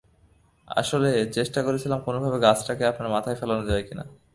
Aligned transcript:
আসলে 0.67 1.09
চেষ্টা 1.35 1.59
করছিলাম 1.63 1.99
কোনভাবে 2.05 2.37
গাছটাকে 2.39 2.83
আপনার 2.85 3.09
মাথায় 3.09 3.37
ফেলানো 3.41 3.63
যায় 3.69 3.83
কিনা। 3.87 4.03